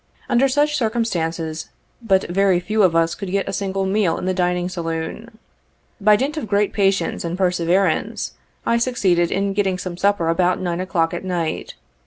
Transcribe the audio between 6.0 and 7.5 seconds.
By dint of great patience and